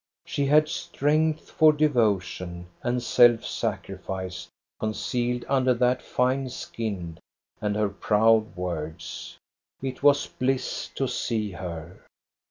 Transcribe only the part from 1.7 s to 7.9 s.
devotion and self sacrifice concealed under that fine skin and her